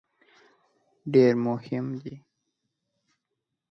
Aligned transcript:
ډېر 1.13 1.33
مهم 1.45 1.85
دی. 2.03 2.15